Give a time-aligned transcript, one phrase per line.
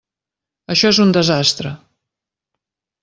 [0.75, 1.75] Això és un desastre.